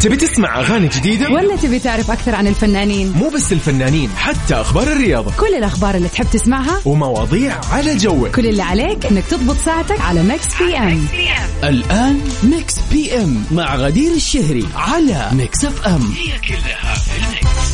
تبي 0.00 0.16
تسمع 0.16 0.60
أغاني 0.60 0.88
جديدة؟ 0.88 1.30
ولا 1.30 1.56
تبي 1.56 1.78
تعرف 1.78 2.10
أكثر 2.10 2.34
عن 2.34 2.46
الفنانين؟ 2.46 3.12
مو 3.12 3.28
بس 3.28 3.52
الفنانين 3.52 4.10
حتى 4.16 4.54
أخبار 4.54 4.86
الرياضة 4.86 5.32
كل 5.40 5.54
الأخبار 5.54 5.94
اللي 5.94 6.08
تحب 6.08 6.26
تسمعها 6.32 6.80
ومواضيع 6.84 7.60
على 7.72 7.96
جوك 7.96 8.28
كل 8.36 8.46
اللي 8.46 8.62
عليك 8.62 9.06
إنك 9.06 9.24
تضبط 9.24 9.56
ساعتك 9.56 10.00
على 10.00 10.22
Mix 10.22 10.62
PM 10.62 11.06
الآن 11.64 12.20
Mix 12.42 12.74
PM 12.92 13.44
مع 13.52 13.76
غدير 13.76 14.12
الشهري 14.14 14.64
على 14.76 15.28
Mix 15.32 15.64
FM 15.64 16.00
هي 16.02 16.38
كلها 16.48 16.94
في 16.94 17.24
ال 17.24 17.33
mix. 17.33 17.68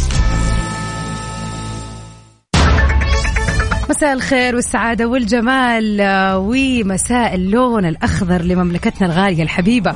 مساء 3.90 4.12
الخير 4.12 4.54
والسعادة 4.54 5.06
والجمال 5.06 6.00
آه، 6.00 6.38
ومساء 6.38 7.34
اللون 7.34 7.84
الأخضر 7.84 8.42
لمملكتنا 8.42 9.06
الغالية 9.06 9.42
الحبيبة 9.42 9.94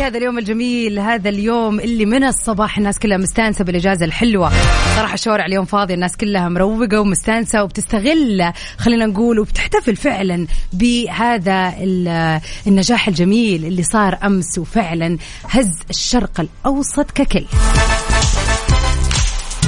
في 0.00 0.06
هذا 0.06 0.18
اليوم 0.18 0.38
الجميل 0.38 0.98
هذا 0.98 1.28
اليوم 1.28 1.80
اللي 1.80 2.06
من 2.06 2.24
الصباح 2.24 2.78
الناس 2.78 2.98
كلها 2.98 3.16
مستانسة 3.16 3.64
بالإجازة 3.64 4.04
الحلوة. 4.04 4.52
صراحة 4.96 5.14
الشوارع 5.14 5.46
اليوم 5.46 5.64
فاضية 5.64 5.94
الناس 5.94 6.16
كلها 6.16 6.48
مروقة 6.48 7.00
ومستانسة 7.00 7.62
وبتستغل 7.64 8.52
خلينا 8.78 9.06
نقول 9.06 9.38
وبتحتفل 9.38 9.96
فعلا 9.96 10.46
بهذا 10.72 11.74
ال- 11.80 12.40
النجاح 12.66 13.08
الجميل 13.08 13.64
اللي 13.64 13.82
صار 13.82 14.18
أمس 14.24 14.58
وفعلا 14.58 15.18
هز 15.48 15.70
الشرق 15.90 16.40
الأوسط 16.40 17.10
ككل. 17.10 17.44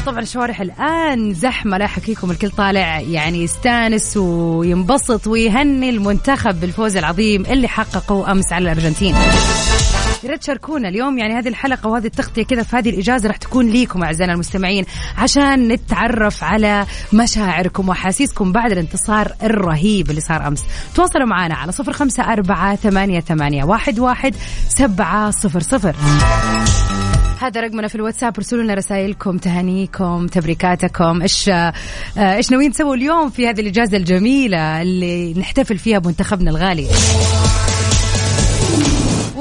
طبعا 0.06 0.20
الشوارع 0.20 0.56
الآن 0.60 1.34
زحمة 1.34 1.78
لا 1.78 1.84
احكيكم 1.84 2.30
الكل 2.30 2.50
طالع 2.50 3.00
يعني 3.00 3.42
يستانس 3.42 4.16
وينبسط 4.16 5.26
ويهني 5.26 5.90
المنتخب 5.90 6.60
بالفوز 6.60 6.96
العظيم 6.96 7.46
اللي 7.46 7.68
حققه 7.68 8.32
أمس 8.32 8.52
على 8.52 8.62
الأرجنتين. 8.72 9.14
يا 10.24 10.30
ريت 10.30 10.40
تشاركونا 10.40 10.88
اليوم 10.88 11.18
يعني 11.18 11.34
هذه 11.34 11.48
الحلقة 11.48 11.88
وهذه 11.88 12.06
التغطية 12.06 12.42
كذا 12.42 12.62
في 12.62 12.76
هذه 12.76 12.90
الإجازة 12.90 13.28
راح 13.28 13.36
تكون 13.36 13.70
ليكم 13.70 14.02
أعزائنا 14.02 14.32
المستمعين 14.32 14.84
عشان 15.18 15.68
نتعرف 15.68 16.44
على 16.44 16.86
مشاعركم 17.12 17.88
وأحاسيسكم 17.88 18.52
بعد 18.52 18.72
الانتصار 18.72 19.32
الرهيب 19.42 20.10
اللي 20.10 20.20
صار 20.20 20.46
أمس. 20.46 20.64
تواصلوا 20.94 21.26
معنا 21.26 21.54
على 21.54 21.72
صفر 21.72 21.92
خمسة 21.92 22.22
أربعة 22.22 22.76
ثمانية 22.76 23.20
ثمانية 23.20 23.64
واحد 23.64 23.98
واحد 23.98 24.34
سبعة 24.68 25.30
صفر 25.30 25.60
صفر. 25.60 25.96
هذا 27.40 27.60
رقمنا 27.60 27.88
في 27.88 27.94
الواتساب 27.94 28.32
ارسلوا 28.36 28.62
لنا 28.62 28.74
رسائلكم 28.74 29.38
تهانيكم 29.38 30.26
تبريكاتكم. 30.26 31.22
إيش 31.22 31.48
آه، 31.48 31.72
إيش 32.16 32.50
ناويين 32.50 32.72
تسووا 32.72 32.94
اليوم 32.94 33.30
في 33.30 33.48
هذه 33.48 33.60
الإجازة 33.60 33.96
الجميلة 33.96 34.82
اللي 34.82 35.34
نحتفل 35.34 35.78
فيها 35.78 35.98
بمنتخبنا 35.98 36.50
الغالي؟ 36.50 36.86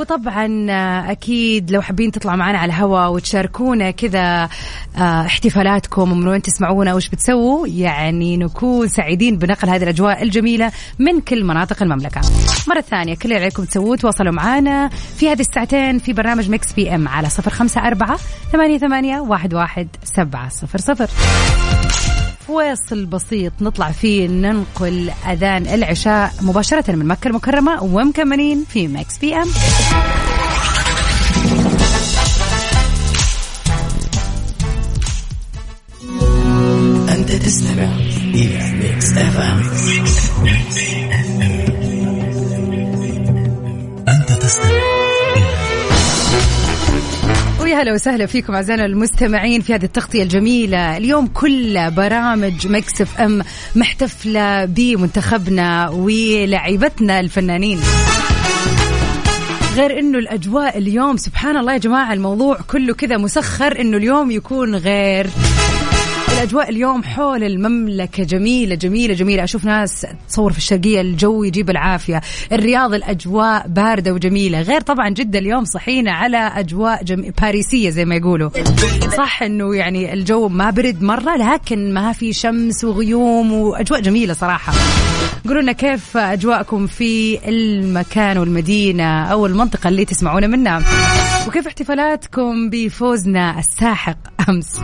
وطبعا 0.02 0.68
آه، 0.70 1.12
أكيد 1.12 1.72
لو 1.72 1.82
حابين 1.82 2.12
تطلعوا 2.12 2.38
معنا 2.38 2.58
على 2.58 2.74
الهواء 2.74 3.12
وتشاركونا 3.12 3.92
كذا 3.92 4.50
آه، 4.98 5.26
احتفالاتكم 5.26 6.12
ومن 6.12 6.28
وين 6.28 6.42
تسمعونا 6.42 6.94
وش 6.94 7.10
بتسووا 7.10 7.68
يعني 7.68 8.38
نكون 8.38 8.88
سعيدين 8.88 9.38
بنقل 9.38 9.70
هذه 9.70 9.84
الأجواء 9.84 10.24
الجميلة 10.24 10.72
من 11.00 11.22
كل 11.22 11.44
مناطق 11.44 11.84
المملكة. 11.84 12.22
مرة 12.68 12.82
ثانية 12.82 13.16
كل 13.16 13.22
اللي 13.24 13.36
عليكم 13.42 13.64
تسووه 13.64 13.98
تواصلوا 13.98 14.34
معنا 14.34 14.90
في 15.18 15.30
هذه 15.30 15.42
الساعتين 15.42 16.00
في 16.00 16.14
برنامج 16.14 16.50
Mix 16.50 16.74
PM 16.74 17.08
على 17.08 17.28
054 17.28 18.18
88 18.52 19.32
11700. 19.32 22.11
وصل 22.52 23.06
بسيط 23.06 23.54
نطلع 23.62 23.92
فيه 23.92 24.28
ننقل 24.28 25.12
أذان 25.32 25.68
العشاء 25.68 26.34
مباشرة 26.42 26.92
من 26.92 27.06
مكة 27.06 27.28
المكرمة 27.28 27.84
ومكملين 27.84 28.66
في 28.70 28.88
Mix 28.88 29.18
PM. 29.18 29.48
أنت 37.10 37.32
تستمع 37.32 37.96
إلى 38.34 38.72
Mix 38.74 39.12
FM. 39.18 39.62
أنت 44.08 44.32
تستمع 44.32 44.81
ويا 47.72 47.82
هلا 47.82 47.94
وسهلا 47.94 48.26
فيكم 48.26 48.54
أعزائنا 48.54 48.86
المستمعين 48.86 49.62
في 49.62 49.76
هذه 49.76 49.84
التغطية 49.84 50.24
الجميلة، 50.24 50.98
اليوم 50.98 51.28
كل 51.28 51.92
برامج 51.92 52.68
Mix 52.68 53.02
FM 53.02 53.42
محتفلة 53.76 54.66
بمنتخبنا 54.66 55.90
ولاعيبتنا 55.90 57.20
الفنانين. 57.20 57.80
غير 59.76 60.00
إنه 60.00 60.18
الأجواء 60.18 60.78
اليوم 60.78 61.18
سبحان 61.18 61.58
الله 61.58 61.74
يا 61.74 61.78
جماعة 61.78 62.14
الموضوع 62.14 62.60
كله 62.68 62.94
كذا 62.94 63.18
مسخر 63.18 63.80
إنه 63.80 63.98
اليوم 63.98 64.32
يكون 64.32 64.76
غير 64.76 65.28
الأجواء 66.42 66.70
اليوم 66.70 67.04
حول 67.04 67.44
المملكة. 67.44 68.24
جميلة 68.24 68.76
جميلة 68.76 69.14
جميلة. 69.14 69.44
أشوف 69.44 69.66
ناس 69.66 70.06
تصور 70.30 70.52
في 70.52 70.58
الشرقية 70.58 71.02
الجو 71.02 71.44
يجيب 71.44 71.70
العافية. 71.70 72.22
الرياض 72.52 72.94
الأجواء 72.94 73.68
باردة 73.68 74.14
وجميلة. 74.14 74.62
غير 74.62 74.82
طبعا 74.82 75.10
جدة 75.10 75.40
اليوم 75.40 75.66
صحينا 75.66 76.12
على 76.12 76.38
أجواء 76.38 77.04
جم... 77.04 77.32
باريسية 77.42 77.90
زي 77.90 78.06
ما 78.06 78.16
يقولوا. 78.16 78.50
صح 79.18 79.44
إنه 79.44 79.76
يعني 79.76 80.14
الجو 80.14 80.48
ما 80.48 80.70
برد 80.70 81.04
مرة 81.04 81.54
لكن 81.54 81.94
ما 81.94 82.14
في 82.14 82.34
شمس 82.34 82.84
وغيوم 82.84 83.52
وأجواء 83.52 84.02
جميلة 84.02 84.34
صراحة. 84.34 84.74
قولوا 85.48 85.62
لنا 85.62 85.72
كيف 85.72 86.18
أجواءكم 86.18 86.88
في 86.88 87.40
المكان 87.50 88.38
والمدينة 88.38 89.24
أو 89.24 89.46
المنطقة 89.46 89.88
اللي 89.88 90.06
تسمعونا 90.06 90.48
منها. 90.48 90.82
وكيف 91.48 91.68
احتفالاتكم 91.68 92.70
بفوزنا 92.70 93.60
الساحق 93.60 94.18
أمس؟ 94.50 94.82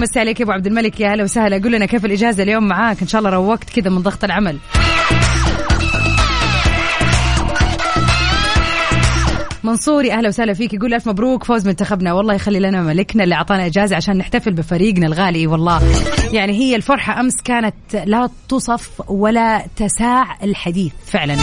مسي 0.00 0.20
عليك 0.20 0.40
يا 0.40 0.44
أبو 0.44 0.52
عبد 0.52 0.66
الملك. 0.66 1.00
يا 1.00 1.14
هلا 1.14 1.24
وسهلا. 1.24 1.62
قول 1.62 1.72
لنا 1.72 1.86
كيف 1.86 2.04
الإجازة 2.04 2.42
اليوم 2.42 2.68
معاك؟ 2.68 3.02
إن 3.02 3.08
شاء 3.08 3.18
الله 3.18 3.30
روقت 3.30 3.70
كذا 3.70 3.90
من 3.90 4.02
ضغط 4.02 4.24
العمل. 4.24 4.58
منصوري 9.64 10.12
أهلا 10.12 10.28
وسهلا 10.28 10.54
فيك. 10.54 10.74
يقول 10.74 10.94
ألف 10.94 11.08
مبروك 11.08 11.44
فوز 11.44 11.68
منتخبنا 11.68 12.12
والله 12.12 12.34
يخلي 12.34 12.60
لنا 12.60 12.82
ملكنا 12.82 13.24
اللي 13.24 13.34
أعطانا 13.34 13.66
إجازة 13.66 13.96
عشان 13.96 14.16
نحتفل 14.16 14.52
بفريقنا 14.52 15.06
الغالي. 15.06 15.46
والله. 15.46 15.82
يعني 16.32 16.52
هي 16.52 16.76
الفرحة 16.76 17.20
أمس 17.20 17.42
كانت 17.44 17.74
لا 18.04 18.30
تصف 18.48 19.10
ولا 19.10 19.66
تساع 19.76 20.38
الحديث 20.42 20.92
فعلا. 21.06 21.36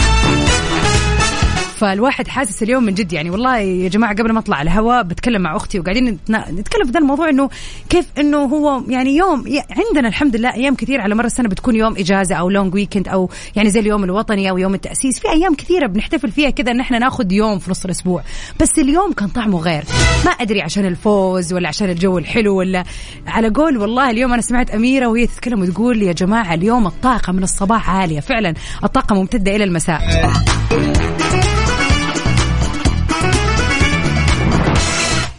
فالواحد 1.78 2.28
حاسس 2.28 2.62
اليوم 2.62 2.82
من 2.82 2.94
جد 2.94 3.12
يعني 3.12 3.30
والله 3.30 3.58
يا 3.58 3.88
جماعة 3.88 4.14
قبل 4.14 4.32
ما 4.32 4.38
أطلع 4.38 4.56
على 4.56 4.70
الهواء 4.70 5.02
بتكلم 5.02 5.42
مع 5.42 5.56
أختي 5.56 5.78
وقاعدين 5.78 6.18
نتكلم 6.30 6.84
في 6.86 6.90
ذا 6.90 7.00
الموضوع 7.00 7.28
إنه 7.28 7.50
كيف 7.90 8.06
إنه 8.18 8.38
هو 8.38 8.82
يعني 8.88 9.16
يوم 9.16 9.44
عندنا 9.70 10.08
الحمد 10.08 10.36
لله 10.36 10.54
أيام 10.54 10.74
كثير 10.74 11.00
على 11.00 11.14
مر 11.14 11.24
السنة 11.24 11.48
بتكون 11.48 11.76
يوم 11.76 11.94
إجازة 11.96 12.34
أو 12.34 12.50
long 12.50 12.74
weekend 12.74 13.08
أو 13.08 13.30
يعني 13.56 13.70
زي 13.70 13.80
اليوم 13.80 14.04
الوطني 14.04 14.50
أو 14.50 14.58
يوم 14.58 14.74
التأسيس. 14.74 15.18
في 15.18 15.28
أيام 15.28 15.54
كثيرة 15.54 15.86
بنحتفل 15.86 16.30
فيها 16.30 16.50
كذا 16.50 16.70
إن 16.70 16.80
إحنا 16.80 16.98
ناخذ 16.98 17.32
يوم 17.32 17.58
في 17.58 17.70
نص 17.70 17.84
الأسبوع. 17.84 18.22
بس 18.60 18.78
اليوم 18.78 19.12
كان 19.12 19.28
طعمه 19.28 19.58
غير. 19.58 19.84
ما 20.24 20.30
أدري 20.30 20.62
عشان 20.62 20.86
الفوز 20.86 21.52
ولا 21.52 21.68
عشان 21.68 21.90
الجو 21.90 22.18
الحلو 22.18 22.56
ولا 22.56 22.84
على 23.26 23.48
قول 23.48 23.76
والله 23.76 24.10
اليوم 24.10 24.32
أنا 24.32 24.42
سمعت 24.42 24.70
أميرة 24.70 25.06
وهي 25.06 25.26
تتكلم 25.26 25.62
وتقول 25.62 26.02
يا 26.02 26.12
جماعة 26.12 26.54
اليوم 26.54 26.86
الطاقة 26.86 27.32
من 27.32 27.42
الصباح 27.42 27.90
عالية. 27.90 28.20
فعلا 28.20 28.54
الطاقة 28.84 29.14
ممتدة 29.14 29.56
إلى 29.56 29.64
المساء. 29.64 30.00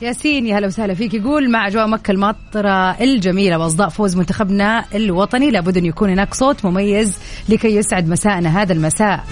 ياسين 0.02 0.48
يا 0.48 0.58
هلا 0.58 0.68
وسهلا 0.68 0.94
فيك. 0.94 1.14
يقول 1.14 1.52
مع 1.52 1.68
أجواء 1.68 1.88
مكة 1.88 2.12
المطرة 2.12 2.92
الجميلة 3.02 3.58
وأصداء 3.58 3.90
فوز 3.90 4.16
منتخبنا 4.16 4.86
الوطني 4.96 5.52
لابد 5.52 5.78
أن 5.78 5.86
يكون 5.86 6.10
هناك 6.10 6.34
صوت 6.34 6.66
مميز 6.66 7.18
لكي 7.50 7.76
يسعد 7.76 8.08
مساءنا 8.08 8.62
هذا 8.62 8.74
المساء. 8.74 9.24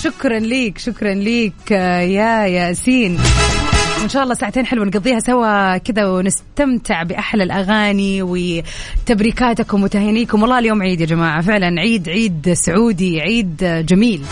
شكرا 0.00 0.38
ليك 0.38 0.78
شكرا 0.78 1.14
ليك 1.14 1.70
يا 1.70 2.46
ياسين. 2.46 3.18
وإن 4.00 4.08
شاء 4.08 4.22
الله 4.22 4.34
ساعتين 4.34 4.66
حلوة 4.66 4.84
نقضيها 4.84 5.20
سوا 5.20 5.76
كذا 5.76 6.06
ونستمتع 6.06 7.02
بأحلى 7.02 7.42
الأغاني 7.42 8.22
وتبريكاتكم 8.22 9.82
وتهانيكم 9.82 10.42
والله 10.42 10.58
اليوم 10.58 10.82
عيد 10.82 11.00
يا 11.00 11.06
جماعة 11.06 11.42
فعلا 11.42 11.80
عيد 11.80 12.08
عيد 12.08 12.52
سعودي 12.52 13.20
عيد 13.20 13.56
جميل. 13.88 14.22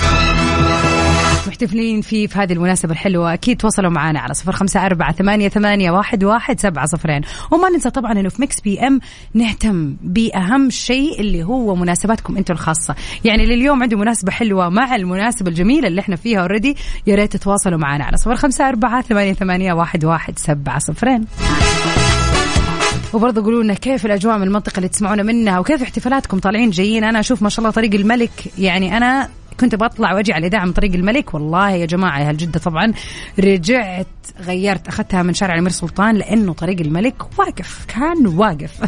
محتفلين 1.49 2.01
فيه 2.01 2.27
في 2.27 2.39
هذه 2.39 2.53
المناسبة 2.53 2.93
الحلوة. 2.93 3.35
أكيد 3.35 3.57
تواصلوا 3.57 3.91
معنا 3.91 4.21
على 4.21 4.35
صفر 4.35 4.53
خمسة 4.53 4.87
أربعة 4.87 5.13
ثمانية, 5.13 5.49
ثمانية 5.49 5.91
واحد, 5.91 6.25
واحد 6.25 6.61
سبعة 6.61 6.87
صفرين. 6.87 7.21
وما 7.51 7.69
ننسى 7.69 7.91
طبعا 7.91 8.13
أنه 8.13 8.29
في 8.29 8.41
Mix 8.41 8.61
PM 8.61 9.01
نهتم 9.35 9.97
بأهم 10.03 10.71
شيء 10.71 11.21
اللي 11.21 11.43
هو 11.43 11.75
مناسباتكم 11.75 12.37
أنتم 12.37 12.55
الخاصة. 12.55 12.95
يعني 13.25 13.47
لليوم 13.47 13.83
عندي 13.83 13.97
مناسبة 13.97 14.33
حلوة 14.33 14.69
مع 14.69 14.97
المناسبة 14.97 15.49
الجميلة 15.51 15.89
اللي 15.89 16.01
إحنا 16.01 16.17
فيها 16.17 16.41
already 16.41 16.77
يا 17.07 17.15
ريت 17.15 17.33
تتواصلوا 17.33 17.79
معنا 17.79 18.05
على 18.05 18.17
صفر 18.17 18.37
خمسة 18.37 18.69
أربعة 18.69 19.03
ثمانية, 19.03 19.33
ثمانية 19.33 19.73
واحد, 19.73 20.05
واحد 20.05 20.39
سبعة 20.39 20.79
صفرين. 20.79 21.25
وبرضه 23.13 23.43
قولوا 23.43 23.63
لنا 23.63 23.75
كيف 23.75 24.07
الأجواء 24.07 24.39
من 24.39 24.47
المنطقة 24.47 24.77
اللي 24.77 24.89
تسمعونا 24.89 25.23
منها 25.23 25.59
وكيف 25.59 25.83
احتفالاتكم 25.83 26.39
طالعين 26.39 26.71
جايين. 26.71 27.05
أنا 27.05 27.21
أشوف 27.21 27.43
ما 27.43 27.49
شاء 27.49 27.59
الله 27.59 27.71
طريق 27.71 27.95
الملك. 27.95 28.31
يعني 28.59 28.97
أنا 28.97 29.29
كنت 29.61 29.75
بطلع 29.75 30.13
وأجي 30.13 30.33
على 30.33 30.47
الاذاعه 30.47 30.65
من 30.65 30.73
طريق 30.73 30.95
الملك. 30.95 31.35
والله 31.35 31.71
يا 31.71 31.87
جماعة 31.87 32.21
يا 32.21 32.33
جده 32.33 32.61
طبعا 32.61 32.93
رجعت 33.39 34.07
غيرت 34.41 34.89
أخذتها 34.89 35.23
من 35.23 35.35
شارع 35.35 35.55
الأمير 35.55 35.71
سلطان 35.71 36.15
لأنه 36.15 36.53
طريق 36.53 36.81
الملك 36.81 37.39
واقف 37.39 37.85
كان 37.89 38.27
واقف. 38.27 38.81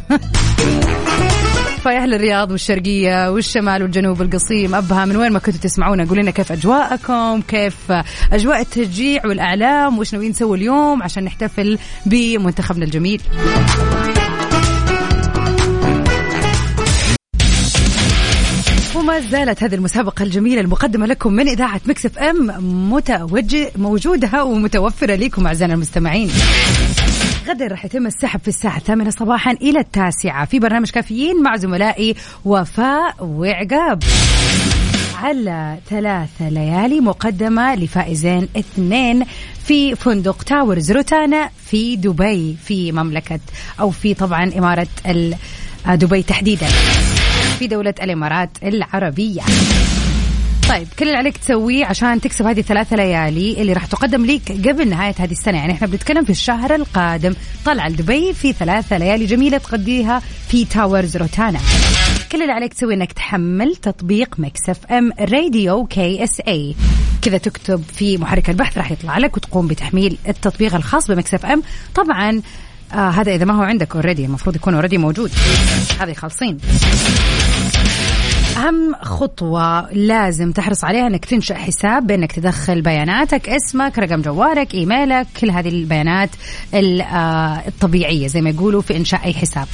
فيا 1.87 2.03
أهل 2.03 2.15
الرياض 2.15 2.51
والشرقية 2.51 3.31
والشمال 3.31 3.83
والجنوب 3.83 4.23
القصيم 4.23 4.75
أبها 4.75 5.05
من 5.05 5.17
وين 5.17 5.33
ما 5.33 5.39
كنتوا 5.39 5.61
تسمعونا 5.61 6.05
قولوا 6.05 6.23
لنا 6.23 6.31
كيف 6.31 6.53
أجواءكم 6.53 7.41
كيف 7.41 7.93
أجواء 8.33 8.61
التشجيع 8.61 9.27
والأعلام 9.27 9.99
وش 9.99 10.13
ناويين 10.13 10.31
نسوي 10.31 10.59
اليوم 10.59 11.03
عشان 11.03 11.25
نحتفل 11.25 11.79
بمنتخبنا 12.07 12.85
الجميل. 12.85 13.23
وما 19.07 19.21
زالت 19.21 19.63
هذه 19.63 19.75
المسابقة 19.75 20.23
الجميلة 20.23 20.61
المقدمة 20.61 21.07
لكم 21.07 21.33
من 21.33 21.49
إذاعة 21.49 21.81
Mix 21.87 22.19
FM 22.19 22.47
متوجه 22.93 23.71
موجودة 23.77 24.45
ومتوفرة 24.45 25.15
لكم 25.15 25.47
أعزائنا 25.47 25.75
المستمعين. 25.75 26.31
غدا 27.49 27.67
راح 27.67 27.85
يتم 27.85 28.07
السحب 28.07 28.41
في 28.41 28.49
الساعة 28.49 28.77
الثامنة 28.77 29.11
صباحا 29.11 29.51
إلى 29.53 29.79
التاسعة. 29.79 30.45
في 30.45 30.59
برنامج 30.59 30.91
كافيين 30.91 31.43
مع 31.43 31.57
زملائي 31.57 32.15
وفاء 32.45 33.15
وعقاب. 33.21 34.03
على 35.23 35.79
ثلاثة 35.91 36.49
ليالي 36.49 37.01
مقدمة 37.01 37.75
لفائزين 37.75 38.49
اثنين 38.57 39.25
في 39.65 39.95
فندق 39.95 40.43
Towers 40.43 40.93
Rotana 40.93 41.51
في 41.67 41.97
دبي 41.97 42.57
في 42.65 42.93
مملكة 42.93 43.41
أو 43.81 43.91
في 43.91 44.15
طبعا 44.15 44.53
إمارة 44.59 44.89
دبي 45.87 46.23
تحديدا. 46.23 46.67
في 47.59 47.67
دولة 47.67 47.95
الإمارات 48.03 48.51
العربية. 48.63 49.43
طيب 50.69 50.89
كل 50.99 51.07
اللي 51.07 51.17
عليك 51.17 51.37
تسويه 51.37 51.85
عشان 51.85 52.21
تكسب 52.21 52.47
هذه 52.47 52.61
الثلاثة 52.61 52.97
ليالي 52.97 53.61
اللي 53.63 53.73
راح 53.73 53.87
تقدم 53.87 54.27
لك 54.27 54.53
قبل 54.69 54.89
نهاية 54.89 55.15
هذه 55.19 55.33
السنة. 55.33 55.59
يعني 55.59 55.73
إحنا 55.73 55.87
بنتكلم 55.87 56.25
في 56.25 56.31
الشهر 56.31 56.75
القادم. 56.75 57.35
طلع 57.65 57.89
لدبي 57.89 58.35
في 58.35 58.53
ثلاثة 58.53 58.99
ليالي 58.99 59.27
جميلة 59.27 59.59
تقضيها 59.59 60.23
في 60.49 60.65
Towers 60.65 61.17
Rotana 61.17 61.59
كل 62.33 62.43
اللي 62.43 62.53
عليك 62.53 62.75
تسوي 62.75 62.95
إنك 62.95 63.13
تحمل 63.13 63.77
تطبيق 63.77 64.35
Mix 64.39 64.87
FM 64.87 65.13
Radio 65.21 65.87
KSA 65.87 66.75
كذا 67.23 67.39
تكتب 67.39 67.83
في 67.95 68.19
محرك 68.19 68.51
البحث 68.51 68.79
راح 68.79 68.91
يطلع 68.91 69.19
لك 69.19 69.37
وتقوم 69.37 69.67
بتحميل 69.67 70.19
التطبيق 70.29 70.75
الخاص 70.75 71.11
ب 71.11 71.20
Mix 71.20 71.47
FM. 71.47 71.63
طبعا 71.95 72.43
آه 72.93 73.11
هذا 73.11 73.35
إذا 73.35 73.45
ما 73.45 73.55
هو 73.55 73.63
عندك 73.63 73.97
already 73.97 74.25
المفروض 74.25 74.57
يكون 74.57 74.75
already 74.75 74.99
موجود. 74.99 75.31
هذه 76.01 76.13
خالصين. 76.13 76.59
أهم 78.57 78.95
خطوة 79.03 79.93
لازم 79.93 80.53
تحرص 80.53 80.85
عليها 80.85 81.07
أنك 81.07 81.25
تنشئ 81.25 81.55
حساب 81.55 82.07
بأنك 82.07 82.33
تدخل 82.33 82.83
بياناتك 82.83 83.49
اسمك 83.49 83.99
رقم 83.99 84.23
جوالك 84.23 84.75
إيميلك 84.75 85.27
كل 85.41 85.51
هذه 85.51 85.69
البيانات 85.69 86.31
آه، 86.75 87.63
الطبيعية 87.69 88.27
زي 88.27 88.41
ما 88.41 88.51
يقولوا 88.51 88.83
في 88.83 88.97
إنشاء 88.97 89.25
أي 89.25 89.35
حساب. 89.35 89.67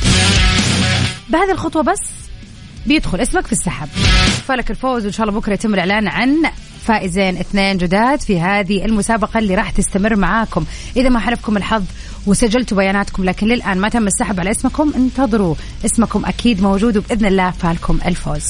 بهذه 1.29 1.53
الخطوة 1.53 1.83
بس 1.83 2.01
بيدخل 2.87 3.21
اسمك 3.21 3.47
في 3.47 3.53
السحب. 3.53 3.89
فلك 4.47 4.71
الفوز 4.71 5.05
وإن 5.05 5.13
شاء 5.13 5.29
الله 5.29 5.41
بكرة 5.41 5.53
يتم 5.53 5.75
الإعلان 5.75 6.09
عن 6.09 6.43
فائزين 6.83 7.37
اثنين 7.37 7.79
جداد 7.79 8.21
في 8.21 8.41
هذه 8.41 8.85
المسابقة 8.85 9.39
اللي 9.39 9.55
راح 9.55 9.71
تستمر 9.71 10.17
معاكم. 10.17 10.65
إذا 10.97 11.09
ما 11.09 11.19
حالفكم 11.19 11.57
الحظ 11.57 11.85
وسجلتوا 12.27 12.77
بياناتكم 12.77 13.25
لكن 13.25 13.47
للآن 13.47 13.79
ما 13.79 13.89
تم 13.89 14.07
السحب 14.07 14.41
على 14.41 14.51
اسمكم 14.51 14.93
انتظروا. 14.97 15.55
اسمكم 15.85 16.27
أكيد 16.27 16.63
موجود 16.63 16.97
وبإذن 16.97 17.27
الله 17.27 17.51
فالكم 17.51 17.99
الفوز. 18.07 18.45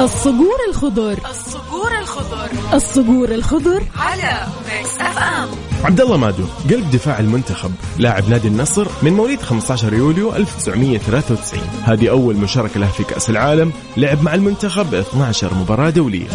الصقور 0.00 0.58
الخضر. 0.68 1.18
الصقور 1.30 1.98
الخضر. 1.98 2.50
الصقور 2.74 3.34
الخضر. 3.34 3.82
على 3.96 4.46
Mix 4.68 4.98
FM 5.00 5.67
عبد 5.84 6.00
الله 6.00 6.16
مادو 6.16 6.44
قلب 6.70 6.90
دفاع 6.90 7.18
المنتخب 7.18 7.70
لاعب 7.98 8.28
نادي 8.28 8.48
النصر 8.48 8.86
من 9.02 9.12
مواليد 9.12 9.40
15 9.40 9.94
يوليو 9.94 10.36
1993 10.36 11.60
هذه 11.82 12.10
أول 12.10 12.36
مشاركة 12.36 12.80
له 12.80 12.88
في 12.88 13.04
كأس 13.04 13.30
العالم 13.30 13.72
لعب 13.96 14.22
مع 14.22 14.34
المنتخب 14.34 14.94
12 14.94 15.54
مباراة 15.54 15.90
دولية. 15.90 16.28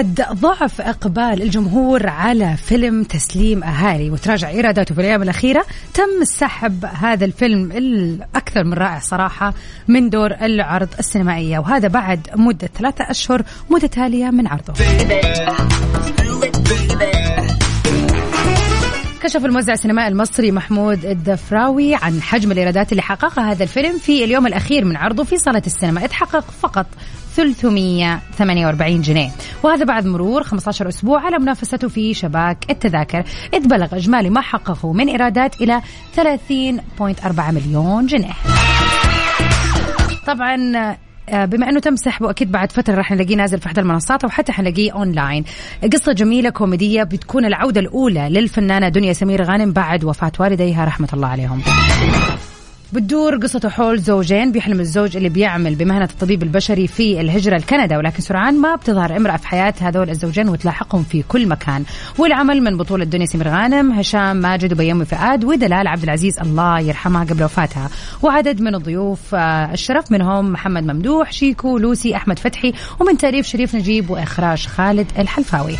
بعد 0.00 0.26
ضعف 0.32 0.80
إقبال 0.80 1.42
الجمهور 1.42 2.06
على 2.06 2.56
فيلم 2.56 3.02
تسليم 3.02 3.64
أهالي. 3.64 4.10
وتراجع 4.10 4.48
إيراداته 4.48 4.94
في 4.94 5.00
الأيام 5.00 5.22
الأخيرة 5.22 5.64
تم 5.94 6.24
سحب 6.24 6.84
هذا 6.84 7.24
الفيلم 7.24 7.72
الأكثر 7.72 8.64
من 8.64 8.72
رائع 8.72 8.98
صراحة 8.98 9.54
من 9.88 10.10
دور 10.10 10.30
العرض 10.32 10.88
السينمائية. 10.98 11.58
وهذا 11.58 11.88
بعد 11.88 12.28
مدة 12.36 12.70
ثلاثة 12.78 13.10
أشهر 13.10 13.42
متتالية 13.70 14.30
من 14.30 14.46
عرضه. 14.46 14.72
كشف 19.22 19.44
الموزع 19.44 19.72
السينمائي 19.72 20.08
المصري 20.08 20.52
محمود 20.52 21.04
الدفراوي 21.04 21.94
عن 21.94 22.22
حجم 22.22 22.52
الإيرادات 22.52 22.92
اللي 22.92 23.02
حققها 23.02 23.52
هذا 23.52 23.62
الفيلم 23.62 23.98
في 23.98 24.24
اليوم 24.24 24.46
الأخير 24.46 24.84
من 24.84 24.96
عرضه 24.96 25.24
في 25.24 25.38
صالة 25.38 25.62
السينما. 25.66 26.04
اتحقق 26.04 26.44
فقط 26.62 26.86
348 27.36 29.00
جنيه. 29.00 29.30
وهذا 29.62 29.84
بعد 29.84 30.06
مرور 30.06 30.42
15 30.42 30.88
أسبوع 30.88 31.20
على 31.20 31.38
منافسته 31.38 31.88
في 31.88 32.14
شباك 32.14 32.70
التذاكر. 32.70 33.24
إذ 33.54 33.68
بلغ 33.68 33.96
إجمالي 33.96 34.30
ما 34.30 34.40
حققه 34.40 34.92
من 34.92 35.08
إيرادات 35.08 35.60
إلى 35.60 35.82
30.4 36.16 37.50
مليون 37.50 38.06
جنيه. 38.06 38.32
طبعا 40.26 40.56
آه، 41.28 41.44
بما 41.44 41.68
أنه 41.68 41.80
تم 41.80 41.96
سحبه 41.96 42.30
أكيد 42.30 42.52
بعد 42.52 42.72
فترة 42.72 42.94
راح 42.94 43.12
نلاقيه 43.12 43.36
نازل 43.36 43.60
في 43.60 43.66
إحدى 43.66 43.80
المنصات 43.80 44.24
أو 44.24 44.30
حتى 44.30 44.52
حنلاقيه 44.52 44.92
أونلاين. 44.92 45.44
قصة 45.92 46.12
جميلة 46.12 46.50
كوميدية 46.50 47.02
بتكون 47.02 47.44
العودة 47.44 47.80
الأولى 47.80 48.28
للفنانة 48.30 48.88
دنيا 48.88 49.12
سمير 49.12 49.42
غانم 49.42 49.72
بعد 49.72 50.04
وفاة 50.04 50.32
والديها 50.40 50.84
رحمة 50.84 51.08
الله 51.12 51.28
عليهم. 51.28 51.62
بتدور 52.92 53.36
قصته 53.36 53.68
حول 53.68 53.98
زوجين 53.98 54.52
بيحلم 54.52 54.80
الزوج 54.80 55.16
اللي 55.16 55.28
بيعمل 55.28 55.74
بمهنة 55.74 56.04
الطبيب 56.04 56.42
البشري 56.42 56.86
في 56.86 57.20
الهجرة 57.20 57.56
لكندا 57.56 57.98
ولكن 57.98 58.20
سرعان 58.20 58.60
ما 58.60 58.74
بتظهر 58.74 59.16
امرأة 59.16 59.36
في 59.36 59.48
حياة 59.48 59.74
هذول 59.80 60.10
الزوجين 60.10 60.48
وتلاحقهم 60.48 61.02
في 61.02 61.22
كل 61.28 61.46
مكان. 61.46 61.84
والعمل 62.18 62.62
من 62.62 62.76
بطولة 62.76 63.04
دنيا 63.04 63.26
سمير 63.26 63.48
غانم 63.48 63.92
هشام 63.92 64.36
ماجد 64.36 64.72
وبيومي 64.72 65.04
فؤاد 65.04 65.44
ودلال 65.44 65.86
عبد 65.88 66.02
العزيز 66.02 66.38
الله 66.38 66.80
يرحمها 66.80 67.24
قبل 67.24 67.44
وفاتها. 67.44 67.90
وعدد 68.22 68.60
من 68.60 68.74
الضيوف 68.74 69.34
آه، 69.34 69.72
الشرف 69.72 70.12
منهم 70.12 70.52
محمد 70.52 70.84
ممدوح 70.84 71.32
شيكو 71.32 71.78
لوسي 71.78 72.16
أحمد 72.16 72.38
فتحي 72.38 72.72
ومن 73.00 73.16
تأليف 73.16 73.46
شريف 73.46 73.74
نجيب 73.74 74.10
وإخراج 74.10 74.66
خالد 74.66 75.06
الحلفاوي. 75.18 75.76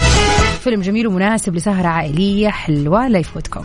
فيلم 0.64 0.80
جميل 0.80 1.06
ومناسب 1.06 1.54
لسهرة 1.54 1.88
عائلية 1.88 2.48
حلوة 2.48 3.08
لا 3.08 3.18
يفوتكم 3.18 3.64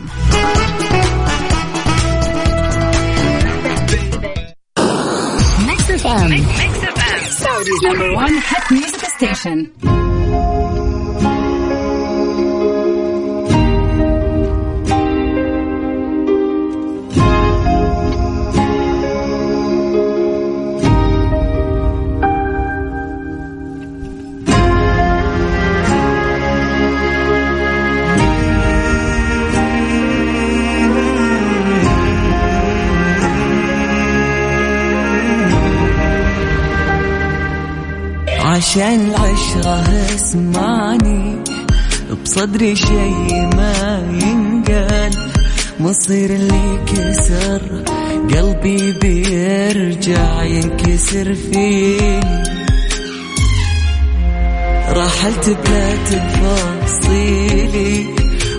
FM. 6.06 6.30
Mix, 6.30 6.46
Mix 6.58 6.78
FM. 6.78 7.20
Saudi's 7.32 7.82
number 7.82 8.12
one 8.14 8.34
hit 8.34 8.70
music 8.70 9.00
station. 9.10 10.15
عشان 38.56 39.10
العشرة 39.10 39.84
اسمعني. 40.14 41.36
بصدري 42.24 42.76
شي 42.76 43.10
ما 43.56 44.02
ينقال. 44.22 45.32
مصير 45.80 46.30
اللي 46.30 46.84
كسر 46.86 47.62
قلبي 48.34 48.92
بيرجع 48.92 50.42
ينكسر 50.42 51.34
فيني. 51.34 52.20
رحلت 54.88 55.48
بلا 55.48 55.96
تفاصيلي 56.10 58.06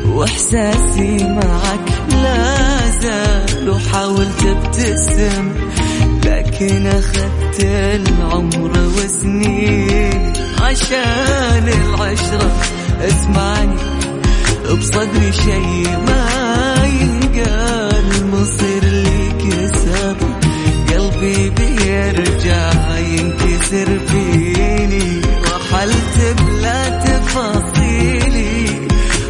وإحساسي 0.05 1.23
معك 1.23 1.87
لا 2.11 2.55
زال 3.01 3.69
وحاولت 3.69 4.43
ابتسم. 4.45 5.53
لكن 6.27 6.87
أخذت 6.87 7.59
العمر 7.59 8.71
وسنين 8.97 10.33
عشان 10.61 11.65
العشرة. 11.67 12.51
اسمعني 13.01 13.75
بصدري 14.79 15.31
شي 15.31 15.83
ما 16.07 16.25
ينقال. 17.01 18.27
مصير 18.31 18.83
لي 18.83 19.31
كسر 19.41 20.15
قلبي 20.89 21.49
بيرجع 21.49 22.97
ينكسر 22.97 23.99
فيني. 24.07 25.21
رحلت 25.43 26.35
بلا 26.41 26.89
تفاصيلي 26.89 28.87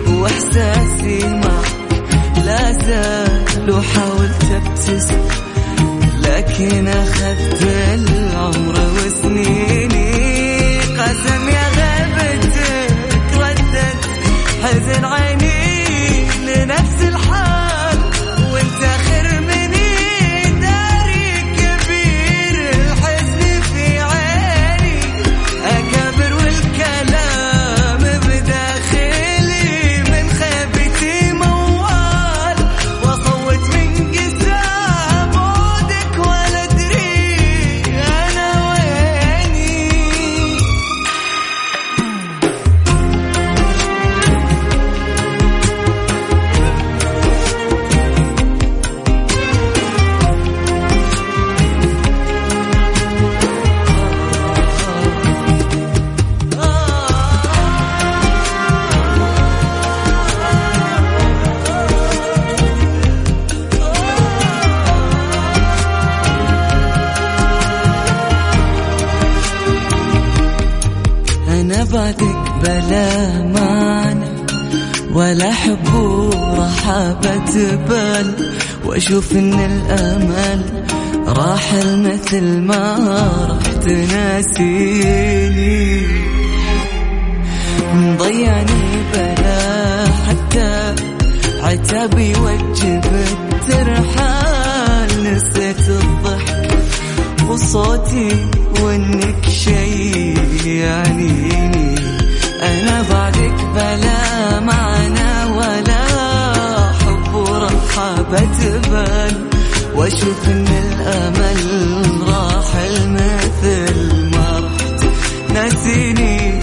وإحساسي 0.08 1.28
معك 1.28 1.78
لا 2.46 2.72
زال. 2.72 3.72
وحاولت 3.72 4.44
ابتسم 4.52 5.27
لكن 6.60 6.88
أخذت 6.88 7.64
العمر 7.64 8.76
وسنيني 8.96 9.67
بال 78.98 79.04
وأشوف 79.04 79.32
إن 79.32 79.54
الأمل 79.54 80.62
راح 81.28 81.74
مثل 81.84 82.62
ما 82.62 82.98
راح 83.48 83.74
تناسيني 83.86 85.28
مضيعني 87.94 89.04
بلا 89.14 90.06
حتى 90.28 90.96
عتابي 91.64 92.34
وجب 92.36 93.06
الترحال 93.54 95.10
نسيت 95.24 95.90
الضحك 95.90 96.78
وصوتي 97.50 98.30
وانك 98.82 99.50
شي 99.50 100.34
يعنيني. 100.80 101.96
أنا 102.62 103.04
بعدك 103.12 103.58
بلا 103.76 104.60
معنى. 104.60 104.97
ورحابة 107.98 108.80
بال 108.90 109.48
واشوف 109.96 110.48
ان 110.48 110.68
الأمل 110.68 111.62
راح 112.28 112.76
مثل 113.06 114.26
ما 114.32 114.60
رحت 114.60 115.04
ناسيني 115.54 116.60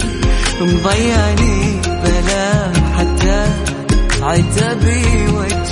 مضيعني 0.61 1.81
بلا 2.03 2.73
حتى 2.97 3.47
عتبي. 4.21 5.27
وجب 5.27 5.64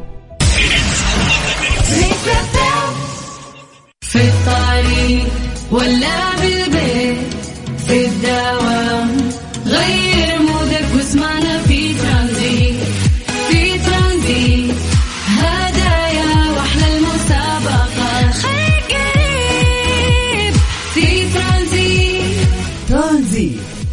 في 4.02 4.20
الطريق 4.22 5.28
ولا 5.72 6.36
بالبيت 6.42 7.34
في 7.88 8.06
الدوام 8.06 8.73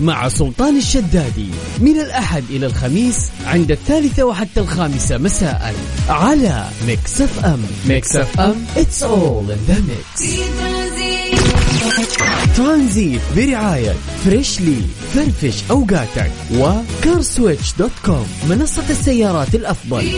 مع 0.01 0.29
سلطان 0.29 0.77
الشدادي 0.77 1.49
من 1.79 1.99
الأحد 1.99 2.43
إلى 2.49 2.65
الخميس 2.65 3.29
عند 3.45 3.71
الثالثة 3.71 4.23
وحتى 4.23 4.59
الخامسة 4.59 5.17
مساء 5.17 5.75
على 6.09 6.69
Mix 6.87 7.21
FM 7.21 7.59
Mix 7.85 8.15
FM 8.15 8.65
it's 8.75 9.03
all 9.03 9.51
in 9.51 9.71
the 9.71 9.79
mix. 9.81 10.31
ترانزيت 12.57 13.21
برعاية 13.35 13.95
Freshly 14.25 14.81
فرفش 15.13 15.63
أوقاتك. 15.71 16.31
و 16.55 16.67
CarSwitch 16.67 17.73
dot 17.79 17.91
com 18.05 18.27
منصة 18.49 18.89
السيارات 18.89 19.55
الأفضل. 19.55 20.09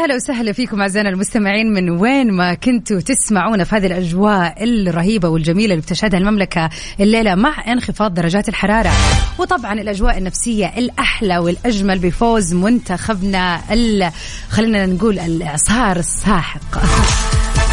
ويا 0.00 0.06
هلا 0.06 0.14
وسهلا 0.14 0.52
فيكم 0.52 0.80
أعزائنا 0.80 1.08
المستمعين 1.08 1.72
من 1.72 1.90
وين 1.90 2.32
ما 2.32 2.54
كنتوا 2.54 3.00
تسمعونا 3.00 3.64
في 3.64 3.76
هذه 3.76 3.86
الأجواء 3.86 4.64
الرهيبة 4.64 5.28
والجميلة 5.28 5.74
اللي 5.74 5.82
بتشهدها 5.82 6.20
المملكة 6.20 6.70
الليلة 7.00 7.34
مع 7.34 7.72
انخفاض 7.72 8.14
درجات 8.14 8.48
الحرارة. 8.48 8.90
وطبعا 9.38 9.72
الأجواء 9.72 10.18
النفسية 10.18 10.72
الأحلى 10.76 11.38
والأجمل 11.38 11.98
بفوز 11.98 12.54
منتخبنا 12.54 13.60
ال... 13.72 14.10
خلينا 14.50 14.86
نقول 14.86 15.18
الإعصار 15.18 15.96
الساحق. 15.96 16.78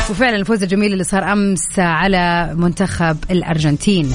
وفعلا 0.10 0.36
الفوز 0.36 0.64
الجميل 0.64 0.94
اللي 0.94 1.04
صار 1.04 1.32
أمس 1.32 1.80
على 1.80 2.54
منتخب 2.56 3.18
الأرجنتين. 3.32 4.14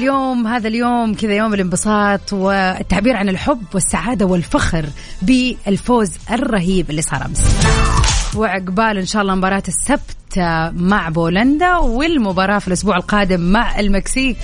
اليوم 0.00 0.46
هذا 0.46 0.68
اليوم 0.68 1.14
كذا 1.14 1.34
يوم 1.34 1.54
الانبساط 1.54 2.32
والتعبير 2.32 3.16
عن 3.16 3.28
الحب 3.28 3.62
والسعادة 3.74 4.26
والفخر 4.26 4.86
بالفوز 5.22 6.10
الرهيب 6.30 6.90
اللي 6.90 7.02
صار 7.02 7.26
أمس. 7.26 7.40
وعقبال 8.36 8.98
إن 8.98 9.06
شاء 9.06 9.22
الله 9.22 9.34
مباراة 9.34 9.62
السبت 9.68 10.38
مع 10.74 11.08
بولندا 11.08 11.76
والمباراة 11.76 12.58
في 12.58 12.68
الأسبوع 12.68 12.96
القادم 12.96 13.40
مع 13.40 13.80
المكسيك. 13.80 14.36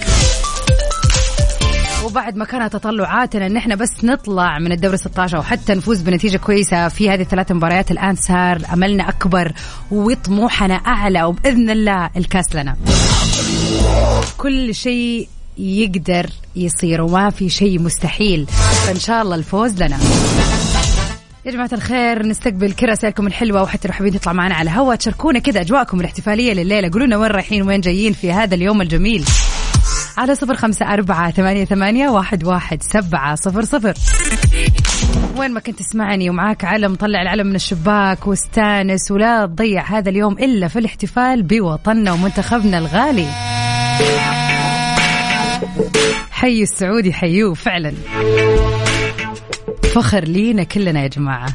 وبعد 2.04 2.36
ما 2.36 2.44
كانت 2.44 2.72
تطلعاتنا 2.72 3.46
ان 3.46 3.56
إحنا 3.56 3.74
بس 3.74 4.04
نطلع 4.04 4.58
من 4.58 4.72
الدوري 4.72 4.96
16 4.96 5.38
وحتى 5.38 5.74
نفوز 5.74 6.02
بنتيجة 6.02 6.36
كويسة 6.36 6.88
في 6.88 7.10
هذه 7.10 7.22
الثلاث 7.22 7.52
مباريات. 7.52 7.90
الآن 7.90 8.16
صار 8.16 8.58
أملنا 8.72 9.08
أكبر 9.08 9.52
وطموحنا 9.90 10.74
أعلى 10.74 11.22
وبإذن 11.22 11.70
الله 11.70 12.10
الكاس 12.16 12.54
لنا. 12.54 12.76
كل 14.38 14.74
شيء 14.74 15.28
يقدر 15.58 16.26
يصير 16.56 17.02
وما 17.02 17.30
في 17.30 17.48
شيء 17.48 17.80
مستحيل. 17.80 18.46
فإن 18.86 18.98
شاء 18.98 19.22
الله 19.22 19.36
الفوز 19.36 19.82
لنا. 19.82 19.98
يا 21.46 21.50
جماعة 21.50 21.70
الخير 21.72 22.26
نستقبل 22.26 22.72
كل 22.72 22.88
رسائلكم 22.88 23.26
الحلوة 23.26 23.62
وحتى 23.62 23.88
لو 23.88 23.94
حابين 23.94 24.12
تطلع 24.12 24.32
معنا 24.32 24.54
على 24.54 24.70
الهواء 24.70 24.96
تشاركونا 24.96 25.38
كذا 25.38 25.60
أجواءكم 25.60 26.00
الاحتفالية 26.00 26.52
لليلة. 26.52 26.90
قولوا 26.92 27.06
لنا 27.06 27.16
وين 27.16 27.30
رايحين 27.30 27.62
وين 27.62 27.80
جايين 27.80 28.12
في 28.12 28.32
هذا 28.32 28.54
اليوم 28.54 28.82
الجميل. 28.82 29.24
على 30.16 30.34
صفر 30.34 30.54
خمسة 30.54 30.94
أربعة 30.94 31.30
ثمانية, 31.30 31.64
ثمانية 31.64 32.08
واحد, 32.08 32.44
واحد 32.44 32.82
سبعة 32.82 33.34
صفر 33.34 33.64
صفر. 33.64 33.94
وين 35.36 35.50
ما 35.50 35.60
كنت 35.60 35.78
تسمعني 35.78 36.30
ومعاك 36.30 36.64
علم 36.64 36.94
طلع 36.94 37.22
العلم 37.22 37.46
من 37.46 37.54
الشباك 37.54 38.26
واستانس 38.26 39.10
ولا 39.10 39.46
تضيع 39.46 39.84
هذا 39.98 40.10
اليوم 40.10 40.32
إلا 40.32 40.68
في 40.68 40.78
الاحتفال 40.78 41.42
بوطننا 41.42 42.12
ومنتخبنا 42.12 42.78
الغالي. 42.78 43.28
حي 46.36 46.62
السعودي 46.62 47.12
حيوه 47.12 47.54
فعلا. 47.54 47.92
فخر 49.94 50.24
لينا 50.24 50.64
كلنا 50.64 51.02
يا 51.02 51.06
جماعة. 51.08 51.48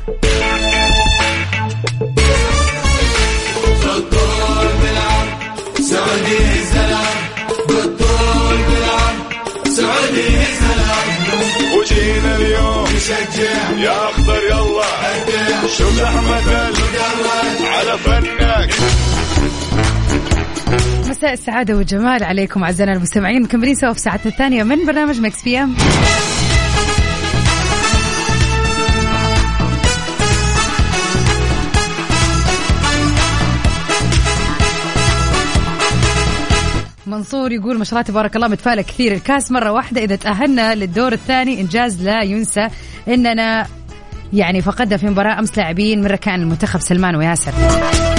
وجينا 11.77 12.35
اليوم 12.35 12.85
نشجع 12.95 13.69
يا 13.79 14.09
أخضر 14.09 14.43
يلا 14.43 15.67
شوف 15.77 16.01
احمد 16.01 16.73
على 17.61 17.97
فنك. 17.97 18.73
مساء 21.21 21.33
السعادة 21.33 21.77
والجمال 21.77 22.23
عليكم 22.23 22.63
أعزائنا 22.63 22.93
المستمعين. 22.93 23.41
مكملين 23.41 23.75
سوا 23.75 23.93
في 23.93 23.99
ساعتنا 23.99 24.31
الثانية 24.31 24.63
من 24.63 24.85
برنامج 24.85 25.21
Mix 25.21 25.43
PM. 25.43 25.75
منصور 37.07 37.51
يقول 37.51 37.77
ما 37.77 37.83
شاء 37.83 37.93
الله 37.93 38.01
تبارك 38.01 38.35
الله 38.35 38.47
متفائلة 38.47 38.81
كثير. 38.81 39.11
الكاس 39.11 39.51
مرة 39.51 39.71
واحدة 39.71 40.03
إذا 40.03 40.15
تأهلنا 40.15 40.75
للدور 40.75 41.13
الثاني. 41.13 41.61
إنجاز 41.61 42.03
لا 42.03 42.23
ينسى 42.23 42.67
إننا 43.07 43.67
يعني 44.33 44.61
فقدنا 44.61 44.97
في 44.97 45.07
مباراة 45.07 45.39
أمس 45.39 45.57
لاعبين 45.57 45.99
من 45.99 46.07
أركان 46.07 46.41
المنتخب 46.41 46.79
سلمان 46.79 47.15
وياسر. 47.15 47.51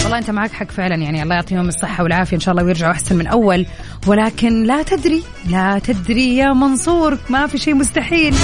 والله 0.02 0.18
أنت 0.18 0.30
معك 0.30 0.52
حق 0.52 0.70
فعلا 0.70 0.94
يعني 0.94 1.22
الله 1.22 1.34
يعطيهم 1.34 1.68
الصحة 1.68 2.02
والعافية 2.02 2.36
إن 2.36 2.40
شاء 2.40 2.52
الله 2.52 2.64
ويرجعوا 2.64 2.92
أحسن 2.92 3.16
من 3.16 3.26
أول. 3.26 3.66
ولكن 4.06 4.62
لا 4.64 4.82
تدري 4.82 5.22
لا 5.50 5.78
تدري 5.78 6.36
يا 6.36 6.52
منصور 6.52 7.18
ما 7.30 7.46
في 7.46 7.58
شيء 7.58 7.74
مستحيل. 7.74 8.34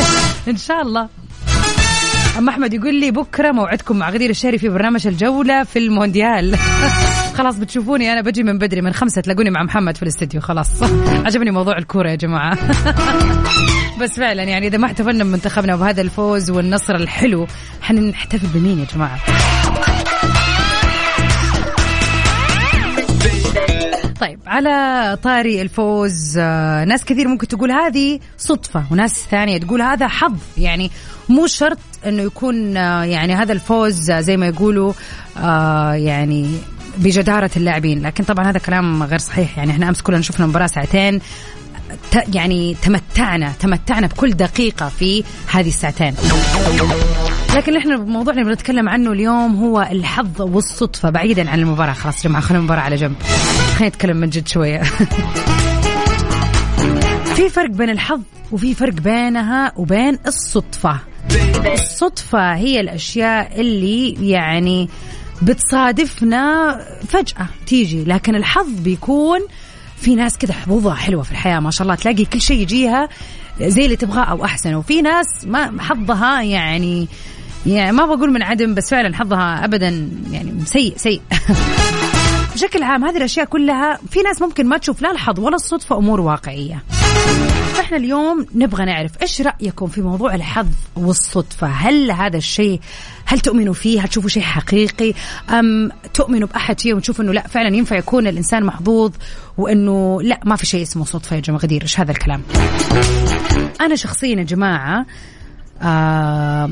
إن 0.49 0.57
شاء 0.57 0.83
الله. 0.83 1.09
أما 2.39 2.51
أحمد 2.51 2.75
يقول 2.75 2.95
لي 2.95 3.11
بكرة 3.11 3.53
موعدكم 3.53 3.97
مع 3.97 4.11
غدير 4.11 4.31
الشهري 4.31 4.59
في 4.59 4.69
برنامج 4.69 5.07
الجولة 5.07 5.65
في 5.65 5.79
المونديال. 5.79 6.57
خلاص 7.39 7.57
بتشوفوني 7.57 8.13
أنا 8.13 8.21
بجي 8.21 8.43
من 8.43 8.59
بدري 8.59 8.81
من 8.81 8.93
خمسة 8.93 9.21
تلاقوني 9.21 9.51
مع 9.51 9.63
محمد 9.63 9.97
في 9.97 10.03
الاستديو 10.03 10.41
خلاص. 10.41 10.83
عجبني 11.27 11.51
موضوع 11.51 11.79
الكورة 11.79 12.11
يا 12.11 12.15
جماعة. 12.15 12.59
بس 14.01 14.11
فعلا 14.11 14.43
يعني 14.43 14.67
إذا 14.67 14.79
ما 14.79 14.87
احتفلنا 14.87 15.25
بمنتخبنا 15.25 15.77
بهذا 15.77 16.03
الفوز 16.03 16.51
والنصر 16.51 16.95
الحلو 16.95 17.47
حنحتفل 17.81 18.47
بمين 18.47 18.79
يا 18.79 18.87
جماعة؟ 18.95 19.19
طيب 24.21 24.41
على 24.47 25.19
طاري 25.23 25.63
الفوز 25.63 26.39
آه، 26.39 26.85
ناس 26.85 27.05
كثير 27.05 27.29
ممكن 27.29 27.49
تقول 27.49 27.73
هذه 27.73 28.21
صدفة 28.39 28.85
وناس 28.91 29.27
ثانية 29.31 29.59
تقول 29.59 29.83
هذا 29.83 30.09
حظ. 30.09 30.39
يعني 30.57 30.91
مو 31.29 31.47
شرط 31.47 31.79
إنه 32.07 32.23
يكون 32.23 32.77
آه، 32.77 33.05
يعني 33.05 33.35
هذا 33.35 33.53
الفوز 33.53 34.11
آه، 34.11 34.21
زي 34.21 34.37
ما 34.37 34.47
يقولوا 34.47 34.93
يعني 35.95 36.59
بجدارة 36.99 37.51
اللاعبين 37.57 38.03
لكن 38.03 38.25
طبعا 38.25 38.51
هذا 38.51 38.59
كلام 38.59 39.03
غير 39.03 39.19
صحيح. 39.19 39.59
يعني 39.59 39.71
إحنا 39.71 39.89
أمس 39.89 40.03
كلنا 40.03 40.21
شفنا 40.21 40.47
مباراة 40.47 40.67
ساعتين 40.67 41.21
يعني 42.35 42.77
تمتعنا 42.83 43.53
تمتعنا 43.61 44.07
بكل 44.07 44.31
دقيقة 44.31 44.89
في 44.89 45.25
هذه 45.51 45.69
الساعتين. 45.69 46.15
لكن 47.57 47.77
إحنا 47.77 47.95
الموضوع 47.95 48.33
اللي 48.33 48.45
بنتكلم 48.45 48.89
عنه 48.89 49.13
اليوم 49.13 49.57
هو 49.57 49.89
الحظ 49.93 50.43
والصدفة 50.43 51.11
بعيدا 51.11 51.51
عن 51.51 51.59
المباراة. 51.59 51.93
خلاص 51.93 52.25
جماعة 52.25 52.43
خلينا 52.43 52.59
المباراة 52.59 52.81
على 52.81 52.97
جنب. 52.97 53.15
خلينا 53.77 53.89
نتكلم 53.89 54.17
من 54.17 54.31
جد 54.31 54.49
شوية. 54.49 54.83
في 57.37 57.49
فرق 57.49 57.71
بين 57.71 57.91
الحظ 57.91 58.21
وفي 58.53 58.75
فرق 58.75 58.93
بينها 58.93 59.73
وبين 59.77 60.19
الصدفة. 60.27 60.99
الصدفة 61.73 62.55
هي 62.55 62.81
الأشياء 62.81 63.61
اللي 63.61 64.31
يعني 64.31 64.89
بتصادفنا 65.43 66.77
فجأة 67.09 67.49
تيجي 67.67 68.05
لكن 68.05 68.35
الحظ 68.35 68.81
بيكون 68.81 69.41
في 69.97 70.15
ناس 70.15 70.39
كذا 70.39 70.53
حظوظها 70.53 70.95
حلوة 70.95 71.23
في 71.23 71.31
الحياة 71.33 71.61
ما 71.61 71.71
شاء 71.71 71.83
الله. 71.83 71.95
تلاقي 71.95 72.25
كل 72.25 72.41
شيء 72.41 72.61
يجيها 72.61 73.09
زي 73.61 73.85
اللي 73.85 73.97
تبغاه 73.97 74.25
أو 74.25 74.45
أحسن. 74.45 74.75
وفي 74.75 75.03
ناس 75.03 75.27
ما 75.45 75.83
حظها 75.83 76.43
يعني 76.43 77.09
يعني 77.67 77.93
ما 77.93 78.07
بقول 78.07 78.33
من 78.33 78.43
عدم 78.43 78.75
بس 78.75 78.91
فعلا 78.91 79.17
حظها 79.17 79.65
أبدا 79.65 80.11
يعني 80.31 80.53
سيء 80.65 80.95
سيء. 80.97 81.21
بشكل 82.59 82.83
عام 82.83 83.05
هذه 83.05 83.17
الأشياء 83.17 83.47
كلها 83.47 83.99
في 84.11 84.23
ناس 84.23 84.43
ممكن 84.43 84.67
ما 84.67 84.79
تشوف 84.79 85.03
لا 85.03 85.11
الحظ 85.11 85.41
ولا 85.41 85.57
الصدفة 85.57 85.97
أمور 85.97 86.21
واقعية. 86.21 86.83
فإحنا 87.75 87.97
اليوم 87.97 88.47
نبغى 88.55 88.85
نعرف 88.85 89.23
إيش 89.23 89.41
رأيكم 89.41 89.87
في 89.87 90.01
موضوع 90.01 90.35
الحظ 90.35 90.67
والصدفة؟ 90.97 91.67
هل 91.67 92.11
هذا 92.11 92.37
الشيء 92.37 92.81
هل 93.25 93.41
تؤمنوا 93.41 93.75
فيه؟ 93.75 94.01
هل 94.01 94.09
تشوفوا 94.09 94.29
شيء 94.29 94.43
حقيقي؟ 94.43 95.15
أم 95.51 95.91
تؤمنوا 96.15 96.49
بأحد 96.49 96.81
شيء 96.81 96.97
وتشوفوا 96.97 97.25
إنه 97.25 97.33
لا 97.33 97.49
فعلا 97.49 97.77
ينفع 97.77 97.97
يكون 97.97 98.27
الإنسان 98.27 98.65
محظوظ 98.65 99.13
وإنه 99.59 100.23
لا 100.23 100.41
ما 100.45 100.57
في 100.57 100.67
شيء 100.67 100.83
اسمه 100.83 101.05
صدفة 101.05 101.37
يا 101.37 101.41
جماعة 101.41 101.61
غدير 101.61 101.83
إيش 101.83 102.01
هذا 102.01 102.11
الكلام؟ 102.11 102.43
أنا 103.81 103.97
شخصيا 103.97 104.37
يا 104.37 104.43
جماعة 104.43 105.07
آه 105.83 106.71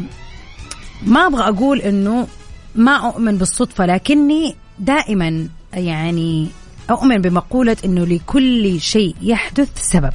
ما 1.07 1.27
أبغى 1.27 1.49
أقول 1.49 1.81
إنه 1.81 2.27
ما 2.75 2.97
أؤمن 2.97 3.37
بالصدفة 3.37 3.87
لكني 3.87 4.57
دائما 4.79 5.49
يعني 5.77 6.49
أؤمن 6.91 7.19
بمقولة 7.19 7.77
إنه 7.85 8.07
لكل 8.07 8.81
شيء 8.81 9.15
يحدث 9.23 9.69
سبب. 9.77 10.13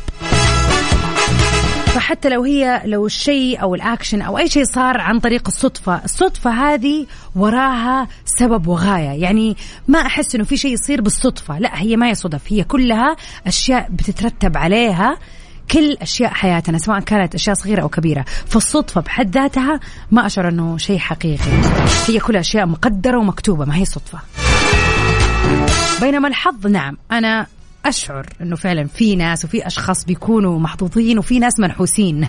فحتى 1.85 2.29
لو 2.29 2.43
هي 2.43 2.81
لو 2.85 3.05
الشيء 3.05 3.61
أو 3.61 3.75
الأكشن 3.75 4.21
أو 4.21 4.37
أي 4.37 4.49
شيء 4.49 4.63
صار 4.63 4.97
عن 4.97 5.19
طريق 5.19 5.47
الصدفة 5.47 6.01
الصدفة 6.05 6.51
هذه 6.51 7.05
وراها 7.35 8.07
سبب 8.25 8.67
وغاية. 8.67 9.21
يعني 9.21 9.57
ما 9.87 9.99
أحس 9.99 10.35
إنه 10.35 10.43
في 10.43 10.57
شيء 10.57 10.73
يصير 10.73 11.01
بالصدفة. 11.01 11.59
لا 11.59 11.81
هي 11.81 11.97
ما 11.97 12.09
هي 12.09 12.15
صدف 12.15 12.41
هي 12.47 12.63
كلها 12.63 13.15
أشياء 13.47 13.87
بتترتب 13.91 14.57
عليها. 14.57 15.17
كل 15.71 15.97
أشياء 16.01 16.33
حياتنا 16.33 16.77
سواء 16.77 16.99
كانت 16.99 17.35
أشياء 17.35 17.55
صغيرة 17.55 17.81
أو 17.81 17.89
كبيرة. 17.89 18.25
فالصدفة 18.45 19.01
بحد 19.01 19.37
ذاتها 19.37 19.79
ما 20.11 20.25
أشعر 20.25 20.49
إنه 20.49 20.77
شيء 20.77 20.97
حقيقي. 20.97 21.51
هي 22.07 22.19
كلها 22.19 22.41
أشياء 22.41 22.65
مقدرة 22.65 23.17
ومكتوبة 23.17 23.65
ما 23.65 23.75
هي 23.75 23.85
صدفة. 23.85 24.19
بينما 26.01 26.27
الحظ 26.27 26.67
نعم 26.67 26.97
أنا 27.11 27.47
أشعر 27.85 28.25
إنه 28.41 28.55
فعلا 28.55 28.87
في 28.87 29.15
ناس 29.15 29.45
وفي 29.45 29.67
أشخاص 29.67 30.05
بيكونوا 30.05 30.59
محظوظين 30.59 31.19
وفي 31.19 31.39
ناس 31.39 31.59
منحوسين. 31.59 32.27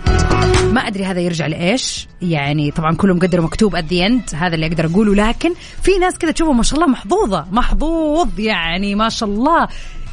ما 0.71 0.81
أدري 0.81 1.05
هذا 1.05 1.19
يرجع 1.19 1.47
لإيش. 1.47 2.07
يعني 2.21 2.71
طبعا 2.71 2.95
كله 2.95 3.13
مقدر 3.13 3.41
مكتوب 3.41 3.75
at 3.75 3.93
the 3.93 4.05
end 4.05 4.21
هذا 4.35 4.55
اللي 4.55 4.67
أقدر 4.67 4.85
أقوله 4.85 5.15
لكن 5.15 5.53
في 5.83 5.97
ناس 5.97 6.17
كذا 6.17 6.31
تشوفها 6.31 6.53
ما 6.53 6.63
شاء 6.63 6.79
الله 6.79 6.91
محظوظة 6.91 7.45
محظوظ 7.51 8.39
يعني 8.39 8.95
ما 8.95 9.09
شاء 9.09 9.29
الله. 9.29 9.67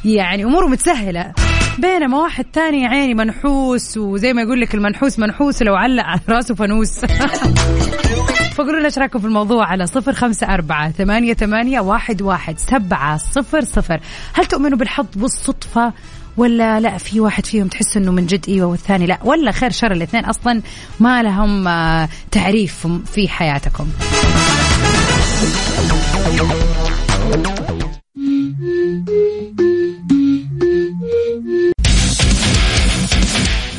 يعني 0.05 0.43
أموره 0.43 0.67
متسهلة. 0.67 1.33
بينما 1.77 2.17
واحد 2.17 2.45
تاني 2.53 2.87
عيني 2.87 3.13
منحوس 3.13 3.97
وزي 3.97 4.33
ما 4.33 4.41
يقول 4.41 4.61
لك 4.61 4.75
المنحوس 4.75 5.19
منحوس 5.19 5.61
لو 5.61 5.75
علق 5.75 6.03
على 6.03 6.21
راسه 6.29 6.55
فانوس. 6.55 6.99
فقولوا 8.55 8.79
لنا 8.79 8.85
إيش 8.85 8.97
رأيكم 8.97 9.19
في 9.19 9.25
الموضوع 9.25 9.65
على 9.65 9.87
صفر 9.87 10.13
خمسة 10.13 10.53
أربعة 10.53 10.91
ثمانية, 10.91 11.33
ثمانية 11.33 11.79
واحد, 11.79 12.21
واحد 12.21 12.59
سبعة 12.59 13.17
صفر 13.17 13.61
صفر. 13.61 13.99
هل 14.33 14.45
تؤمنوا 14.45 14.77
بالحظ 14.77 15.05
والصدفة 15.19 15.93
ولا 16.37 16.79
لا 16.79 16.97
في 16.97 17.19
واحد 17.19 17.45
فيهم 17.45 17.67
تحس 17.67 17.97
إنه 17.97 18.11
من 18.11 18.25
جد 18.25 18.45
إيوه 18.49 18.67
والثاني 18.67 19.05
لا؟ 19.05 19.19
ولا 19.23 19.51
خير 19.51 19.71
شر 19.71 19.91
الاثنين 19.91 20.25
أصلا 20.25 20.61
ما 20.99 21.23
لهم 21.23 21.67
آه، 21.67 22.09
تعريف 22.31 22.87
في 23.13 23.27
حياتكم. 23.27 23.87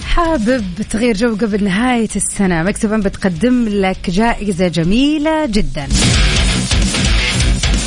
حابب 0.04 0.64
تغير 0.90 1.16
جو 1.16 1.36
قبل 1.36 1.64
نهاية 1.64 2.08
السنة. 2.16 2.62
مكتبا 2.62 2.96
بتقدم 2.96 3.68
لك 3.68 4.10
جائزة 4.10 4.68
جميلة 4.68 5.46
جدا. 5.46 5.86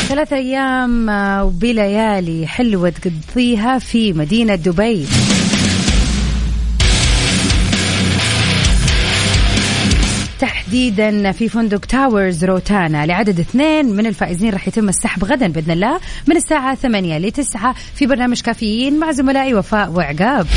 ثلاث 0.07 0.33
أيام 0.33 1.09
وبليالي 1.45 2.47
حلوة 2.47 2.89
تقضيها 2.89 3.79
في 3.79 4.13
مدينة 4.13 4.55
دبي. 4.55 5.05
تحديدا 10.75 11.31
في 11.31 11.49
فندق 11.49 11.85
Towers 11.85 12.45
Rotana. 12.45 13.05
لعدد 13.05 13.39
اثنين 13.39 13.85
من 13.85 14.05
الفائزين 14.05 14.53
راح 14.53 14.67
يتم 14.67 14.89
السحب 14.89 15.23
غدا 15.23 15.47
بإذن 15.47 15.71
الله 15.71 15.99
من 16.27 16.35
الساعة 16.35 16.75
8 16.75 17.17
ل 17.17 17.31
9 17.31 17.75
في 17.95 18.05
برنامج 18.05 18.41
كافيين 18.41 18.99
مع 18.99 19.11
زملائي 19.11 19.53
وفاء 19.53 19.91
وعقاب. 19.91 20.47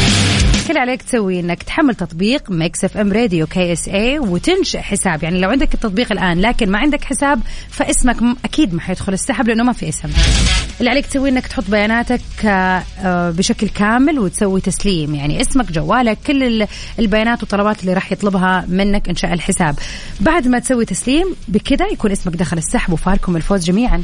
كل 0.68 0.78
عليك 0.78 1.02
تسوي 1.02 1.40
إنك 1.40 1.62
تحمل 1.62 1.94
تطبيق 1.94 2.50
Mix 2.50 2.84
FM 2.84 3.12
Radio 3.12 3.46
KSA 3.46 4.18
وتنشئ 4.18 4.78
حساب. 4.78 5.22
يعني 5.22 5.40
لو 5.40 5.50
عندك 5.50 5.74
التطبيق 5.74 6.12
الآن 6.12 6.40
لكن 6.40 6.70
ما 6.70 6.78
عندك 6.78 7.04
حساب 7.04 7.40
فاسمك 7.70 8.16
أكيد 8.44 8.74
ما 8.74 8.80
حيدخل 8.80 9.12
السحب 9.12 9.48
لأنه 9.48 9.62
ما 9.62 9.72
في 9.72 9.88
اسم. 9.88 10.08
اللي 10.80 10.90
عليك 10.90 11.06
تسوي 11.06 11.28
إنك 11.28 11.46
تحط 11.46 11.64
بياناتك 11.70 12.20
آه، 12.44 12.82
آه، 13.00 13.30
بشكل 13.30 13.68
كامل 13.68 14.18
وتسوي 14.18 14.60
تسليم. 14.60 15.14
يعني 15.14 15.40
اسمك 15.40 15.72
جوالك 15.72 16.18
كل 16.26 16.42
ال- 16.42 16.68
البيانات 16.98 17.40
والطلبات 17.40 17.80
اللي 17.80 17.92
راح 17.92 18.12
يطلبها 18.12 18.64
منك 18.68 19.08
إنشاء 19.08 19.32
الحساب. 19.32 19.78
بعد 20.20 20.48
ما 20.48 20.58
تسوي 20.58 20.84
تسليم 20.84 21.26
بكذا 21.48 21.86
يكون 21.92 22.10
اسمك 22.12 22.36
دخل 22.36 22.58
السحب 22.58 22.92
وفالكم 22.92 23.36
الفوز 23.36 23.64
جميعا. 23.64 24.02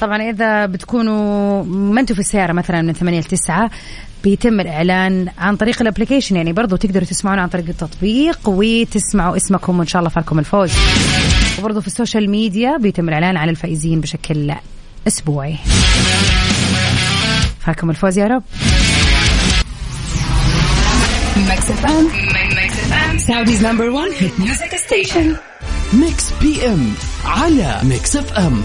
طبعا 0.00 0.30
إذا 0.30 0.66
بتكونوا 0.66 1.64
ما 1.64 2.00
أنتم 2.00 2.14
في 2.14 2.20
السيارة 2.20 2.52
مثلا 2.52 2.82
من 2.82 2.92
8 2.92 3.20
ل 3.20 3.24
9 3.24 3.70
بيتم 4.24 4.60
الإعلان 4.60 5.28
عن 5.38 5.56
طريق 5.56 5.82
ال 5.82 5.87
application 5.87 6.36
يعني 6.36 6.52
برضو 6.52 6.76
تقدروا 6.76 7.04
تسمعونا 7.06 7.42
عن 7.42 7.48
طريق 7.48 7.68
التطبيق 7.68 8.38
وتسمعوا 8.46 9.36
اسمكم 9.36 9.78
وإن 9.78 9.86
شاء 9.86 10.00
الله 10.00 10.10
فالكم 10.10 10.38
الفوز 10.38 10.72
وبرضو 11.58 11.80
في 11.80 11.86
ال 11.86 11.92
social 11.92 12.30
media 12.30 12.76
بيتم 12.76 13.08
الإعلان 13.08 13.36
عن 13.36 13.48
الفائزين 13.48 14.00
بشكل 14.00 14.54
أسبوعي 15.06 15.56
فالكم 17.60 17.90
الفوز 17.90 18.18
يا 18.18 18.26
رب 18.26 18.42
Mix 21.50 21.62
FM. 21.82 22.04
Mix 22.58 22.72
FM. 22.90 23.12
Saudi's 23.28 23.60
number 23.68 23.88
one 24.02 24.10
hit 24.20 24.32
music 24.38 24.72
station. 24.86 25.36
Mix 25.92 26.30
PM 26.42 26.94
على 27.24 27.80
Mix 27.82 28.16
FM. 28.16 28.62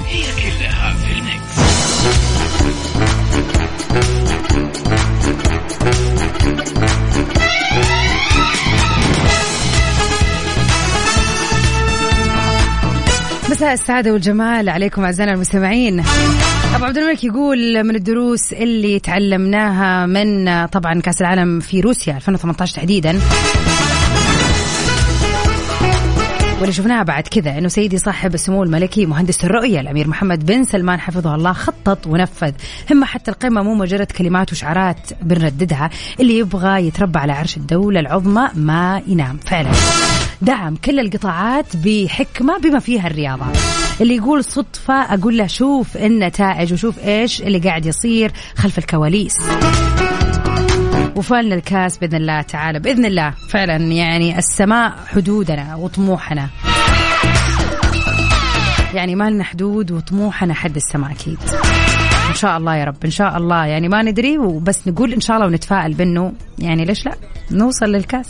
مساء 13.49 13.73
السعادة 13.73 14.13
والجمال 14.13 14.69
عليكم 14.69 15.03
أعزائنا 15.03 15.33
المستمعين. 15.33 16.03
أبو 16.75 16.85
عبد 16.85 16.97
الملك 16.97 17.23
يقول 17.23 17.83
من 17.83 17.95
الدروس 17.95 18.53
اللي 18.53 18.99
تعلمناها 18.99 20.05
من 20.05 20.65
طبعا 20.65 21.01
كأس 21.01 21.21
العالم 21.21 21.59
في 21.59 21.81
روسيا 21.81 22.15
2018 22.15 22.75
تحديدا. 22.75 23.19
واللي 26.59 26.73
شفناها 26.73 27.03
بعد 27.03 27.27
كذا 27.27 27.57
إنه 27.57 27.67
سيدي 27.67 27.97
صاحب 27.97 28.33
السمو 28.33 28.63
الملكي 28.63 29.05
مهندس 29.05 29.43
الرؤية 29.45 29.79
الأمير 29.79 30.07
محمد 30.07 30.45
بن 30.45 30.63
سلمان 30.63 30.99
حفظه 30.99 31.35
الله 31.35 31.53
خطط 31.53 32.07
ونفذ. 32.07 32.51
همه 32.91 33.05
حتى 33.05 33.31
القمة 33.31 33.63
مو 33.63 33.75
مجرد 33.75 34.11
كلمات 34.11 34.51
وشعارات 34.51 35.09
بنرددها 35.21 35.89
اللي 36.19 36.37
يبغى 36.37 36.87
يتربى 36.87 37.19
على 37.19 37.33
عرش 37.33 37.57
الدولة 37.57 37.99
العظمى 37.99 38.49
ما 38.55 39.01
ينام. 39.07 39.37
فعلا. 39.37 39.71
دعم 40.41 40.75
كل 40.75 40.99
القطاعات 40.99 41.65
بحكمة 41.75 42.57
بما 42.57 42.79
فيها 42.79 43.07
الرياضة. 43.07 43.45
اللي 44.01 44.15
يقول 44.15 44.43
صدفة 44.43 44.93
أقول 44.93 45.37
له 45.37 45.47
شوف 45.47 45.97
النتائج 45.97 46.73
وشوف 46.73 46.99
إيش 46.99 47.41
اللي 47.41 47.59
قاعد 47.59 47.85
يصير 47.85 48.31
خلف 48.55 48.77
الكواليس. 48.77 49.37
وفالنا 51.19 51.55
الكاس 51.55 51.97
بإذن 51.97 52.15
الله 52.15 52.41
تعالى 52.41 52.79
بإذن 52.79 53.05
الله 53.05 53.33
فعلا 53.49 53.75
يعني 53.75 54.37
السماء 54.37 54.93
حدودنا 55.07 55.75
وطموحنا. 55.75 56.49
يعني 58.93 59.15
ما 59.15 59.29
لنا 59.29 59.43
حدود 59.43 59.91
وطموحنا 59.91 60.53
حد 60.53 60.75
السماء 60.75 61.11
أكيد. 61.11 61.37
إن 62.29 62.35
شاء 62.35 62.57
الله 62.57 62.75
يا 62.75 62.83
رب 62.85 63.05
إن 63.05 63.11
شاء 63.11 63.37
الله. 63.37 63.65
يعني 63.65 63.87
ما 63.87 64.03
ندري 64.03 64.37
وبس 64.37 64.87
نقول 64.87 65.13
إن 65.13 65.21
شاء 65.21 65.37
الله 65.37 65.47
ونتفائل 65.47 65.93
بإنه 65.93 66.33
يعني 66.59 66.85
ليش 66.85 67.05
لا؟ 67.05 67.15
نوصل 67.51 67.85
للكاس. 67.85 68.27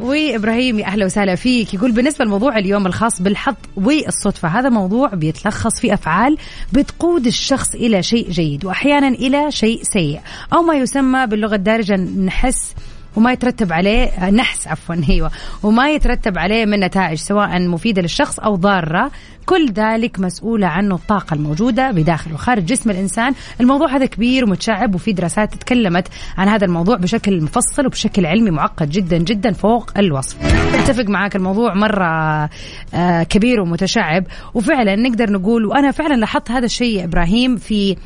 وإبراهيم 0.00 0.78
يا 0.78 0.86
أهلا 0.86 1.04
وسهلا 1.04 1.34
فيك. 1.34 1.74
يقول 1.74 1.92
بالنسبة 1.92 2.24
لموضوع 2.24 2.58
اليوم 2.58 2.86
الخاص 2.86 3.22
بالحظ 3.22 3.54
والصدفة 3.76 4.48
هذا 4.48 4.68
موضوع 4.68 5.08
بيتلخص 5.08 5.80
في 5.80 5.94
أفعال 5.94 6.36
بتقود 6.72 7.26
الشخص 7.26 7.74
إلى 7.74 8.02
شيء 8.02 8.30
جيد 8.30 8.64
وأحيانا 8.64 9.08
إلى 9.08 9.50
شيء 9.50 9.82
سيء 9.82 10.20
أو 10.52 10.62
ما 10.62 10.74
يسمى 10.74 11.26
باللغة 11.26 11.54
الدارجة 11.54 11.96
نحس 11.96 12.74
وما 13.16 13.32
يترتب 13.32 13.72
عليه 13.72 14.30
نحس 14.30 14.68
عفوا 14.68 14.94
أيوه. 15.08 15.30
وما 15.62 15.90
يترتب 15.90 16.38
عليه 16.38 16.64
من 16.64 16.80
نتائج 16.80 17.18
سواء 17.18 17.68
مفيدة 17.68 18.02
للشخص 18.02 18.38
أو 18.38 18.54
ضارة. 18.54 19.10
كل 19.46 19.72
ذلك 19.72 20.20
مسؤولة 20.20 20.66
عنه 20.66 20.94
الطاقة 20.94 21.34
الموجودة 21.34 21.90
بداخل 21.90 22.32
وخارج 22.32 22.64
جسم 22.64 22.90
الإنسان. 22.90 23.34
الموضوع 23.60 23.96
هذا 23.96 24.06
كبير 24.06 24.44
ومتشعب 24.44 24.94
وفي 24.94 25.12
دراسات 25.12 25.54
تكلمت 25.54 26.08
عن 26.38 26.48
هذا 26.48 26.64
الموضوع 26.64 26.96
بشكل 26.96 27.42
مفصل 27.42 27.86
وبشكل 27.86 28.26
علمي 28.26 28.50
معقد 28.50 28.90
جدا 28.90 29.18
جدا 29.18 29.52
فوق 29.52 29.90
الوصف. 29.98 30.36
أتفق 30.74 31.04
معاك 31.04 31.36
الموضوع 31.36 31.74
مرة 31.74 32.48
آه، 32.94 33.22
كبير 33.22 33.60
ومتشعب. 33.60 34.24
وفعلا 34.54 34.96
نقدر 34.96 35.32
نقول 35.32 35.66
وأنا 35.66 35.90
فعلا 35.90 36.14
لاحظت 36.14 36.50
هذا 36.50 36.64
الشيء 36.64 37.04
إبراهيم 37.04 37.56
في 37.56 37.96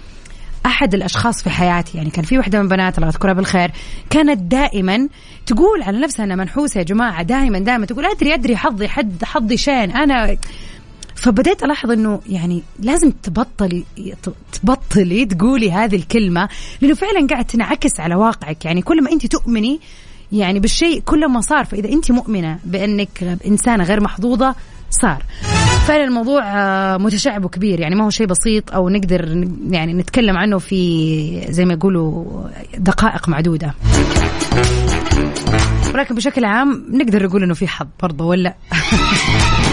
أحد 0.67 0.95
الأشخاص 0.95 1.43
في 1.43 1.51
حياتي. 1.51 1.99
يعني 1.99 2.11
كان 2.11 2.25
في 2.25 2.39
واحدة 2.39 2.63
من 2.63 2.69
بنات 2.69 2.99
الله 2.99 3.09
يذكرها 3.09 3.33
بالخير 3.33 3.71
كانت 4.11 4.43
دائما 4.43 5.09
تقول 5.47 5.83
على 5.83 6.01
نفسها 6.01 6.25
أنها 6.25 6.37
منحوسة 6.37 6.79
يا 6.79 6.85
جماعة 6.85 7.23
دائما 7.23 7.59
دائما 7.59 7.87
تقول 7.87 8.05
أدري 8.07 8.35
أدري 8.35 8.57
حظي 8.57 8.89
حد 8.89 9.25
حظي 9.25 9.57
شين 9.57 9.91
أنا 9.91 10.37
فبديت 11.15 11.63
ألاحظ 11.63 11.91
إنه 11.91 12.21
يعني 12.29 12.63
لازم 12.79 13.11
تبطلي 13.11 13.85
تبطلي 14.53 15.25
تقولي 15.25 15.73
هذه 15.73 15.97
الكلمة 15.97 16.49
لأنه 16.81 16.95
فعلا 16.95 17.27
قاعد 17.27 17.45
تنعكس 17.45 18.01
على 18.01 18.15
واقعك. 18.15 18.65
يعني 18.65 18.83
كل 18.83 19.03
ما 19.03 19.13
أنت 19.13 19.27
تؤمني 19.27 19.81
يعني 20.33 20.61
بالشيء 20.61 21.01
كل 21.01 21.29
ما 21.29 21.41
صار. 21.41 21.65
فإذا 21.65 21.89
أنت 21.89 22.13
مؤمنة 22.13 22.59
بأنك 22.65 23.39
إنسانة 23.47 23.85
غير 23.85 24.01
محظوظة 24.01 24.55
صار. 24.91 25.23
فعلا 25.89 26.05
الموضوع 26.05 26.43
آه، 26.45 26.97
متشعب 26.97 27.45
وكبير. 27.45 27.81
يعني 27.81 27.95
ما 27.95 28.05
هو 28.05 28.11
شيء 28.11 28.27
بسيط 28.27 28.73
أو 28.75 28.89
نقدر 28.89 29.49
يعني 29.71 29.93
نتكلم 29.93 30.37
عنه 30.37 30.59
في 30.59 31.47
زي 31.51 31.65
ما 31.65 31.73
يقولوا 31.73 32.25
دقائق 32.79 33.29
معدودة. 33.29 33.75
ولكن 35.95 36.15
بشكل 36.15 36.45
عام 36.45 36.87
نقدر 36.93 37.27
نقول 37.27 37.43
إنه 37.43 37.55
في 37.55 37.69
حظ 37.69 37.87
برضه 38.03 38.25
ولا؟ 38.25 38.55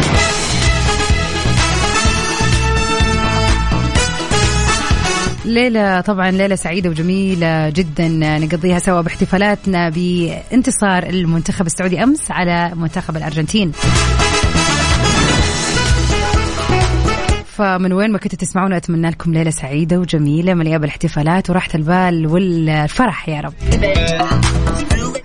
ليلة 5.46 6.02
طبعا 6.02 6.32
ليلة 6.32 6.56
سعيدة 6.56 6.90
وجميلة 6.90 7.70
جدا 7.70 8.08
نقضيها 8.38 8.80
سوا 8.80 9.02
باحتفالاتنا 9.02 9.90
بانتصار 9.90 11.04
المنتخب 11.04 11.66
السعودي 11.66 12.04
أمس 12.04 12.32
على 12.32 12.72
منتخب 12.76 13.18
الأرجنتين. 13.18 13.72
فمن 17.62 17.94
وين 17.94 18.12
ما 18.12 18.18
كنتوا 18.18 18.38
تسمعونا 18.38 18.78
أتمنى 18.78 19.10
لكم 19.10 19.34
ليلة 19.34 19.50
سعيدة 19.50 20.00
وجميلة 20.00 20.54
مليئة 20.54 20.78
بالاحتفالات 20.78 21.50
وراحة 21.50 21.70
البال 21.76 22.28
والفرح 22.28 23.30
يا 23.30 23.42
رب. 23.42 23.54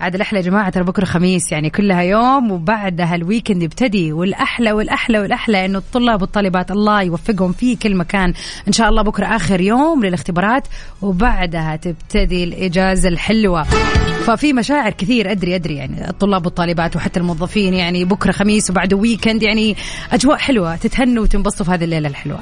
عاد 0.01 0.15
الأحلى 0.15 0.39
يا 0.39 0.43
جماعة 0.43 0.69
ترى 0.69 0.83
بكرة 0.83 1.05
خميس 1.05 1.51
يعني 1.51 1.69
كلها 1.69 2.01
يوم 2.01 2.51
وبعدها 2.51 3.15
الويكند 3.15 3.63
يبتدي. 3.63 4.13
والأحلى 4.13 4.71
والأحلى 4.71 5.19
والأحلى 5.19 5.65
إنه 5.65 5.77
الطلاب 5.77 6.21
والطالبات 6.21 6.71
الله 6.71 7.01
يوفقهم 7.01 7.51
في 7.51 7.75
كل 7.75 7.95
مكان. 7.95 8.33
إن 8.67 8.73
شاء 8.73 8.89
الله 8.89 9.01
بكرة 9.01 9.25
آخر 9.25 9.61
يوم 9.61 10.05
للاختبارات 10.05 10.67
وبعدها 11.01 11.75
تبتدي 11.75 12.43
الإجازة 12.43 13.09
الحلوة. 13.09 13.63
ففي 14.25 14.53
مشاعر 14.53 14.91
كثير 14.91 15.31
أدري 15.31 15.55
أدري 15.55 15.75
يعني 15.75 16.09
الطلاب 16.09 16.45
والطالبات 16.45 16.95
وحتى 16.95 17.19
الموظفين 17.19 17.73
يعني 17.73 18.05
بكرة 18.05 18.31
خميس 18.31 18.69
وبعده 18.69 18.97
و 18.97 19.03
weekend 19.03 19.43
يعني 19.43 19.75
أجواء 20.11 20.37
حلوة 20.37 20.75
تتهنوا 20.75 21.23
وتنبسطوا 21.23 21.65
في 21.65 21.71
هذه 21.71 21.83
الليلة 21.83 22.09
الحلوة. 22.09 22.39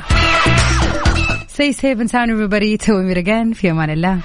Stay 1.56 1.72
safe 1.72 2.00
and 2.02 2.10
sound 2.12 2.30
everybody. 2.30 2.86
تو 2.86 2.94
ميرجان 3.02 3.54
في 3.54 3.72
أمان 3.72 3.90
الله. 3.90 4.20